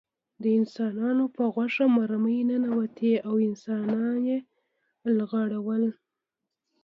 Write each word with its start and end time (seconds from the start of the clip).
د 0.43 0.43
انسانانو 0.59 1.25
په 1.35 1.43
غوښه 1.53 1.85
مرمۍ 1.97 2.39
ننوتې 2.49 3.13
او 3.27 3.33
انسانان 3.47 4.15
یې 4.29 4.37
لغړول 5.17 5.83